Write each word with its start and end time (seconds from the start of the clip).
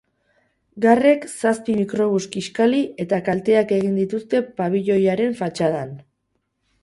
Garrek 0.85 1.27
zazpi 1.33 1.73
mikrobus 1.81 2.21
kiskali 2.35 2.79
eta 3.05 3.19
kalteak 3.27 3.75
egin 3.79 3.99
dituzte 4.01 4.43
pabiloiaren 4.61 5.37
fatxadan. 5.43 5.93